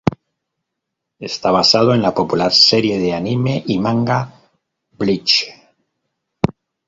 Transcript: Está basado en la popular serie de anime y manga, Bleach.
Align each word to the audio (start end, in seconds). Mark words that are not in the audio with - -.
Está 1.19 1.51
basado 1.51 1.93
en 1.93 2.01
la 2.01 2.15
popular 2.15 2.51
serie 2.51 2.97
de 2.97 3.13
anime 3.13 3.63
y 3.67 3.77
manga, 3.77 4.33
Bleach. 4.93 5.51